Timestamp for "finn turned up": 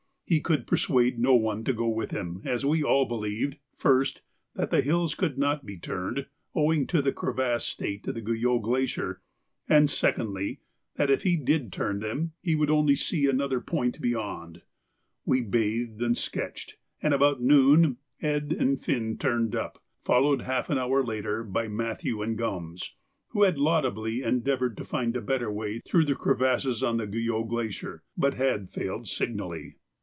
18.79-19.83